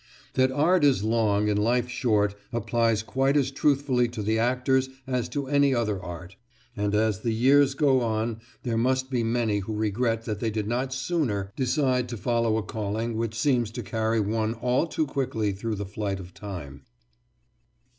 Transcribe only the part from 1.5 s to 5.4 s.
life short applies quite as truthfully to the actor's as